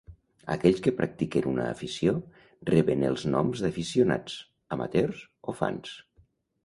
Aquells 0.53 0.79
que 0.85 0.93
practiquen 1.01 1.47
una 1.51 1.65
afició 1.73 2.15
reben 2.71 3.05
els 3.11 3.27
noms 3.35 3.61
d'aficionats, 3.67 4.39
amateurs 4.77 5.23
o 5.53 5.57
fans. 5.61 5.93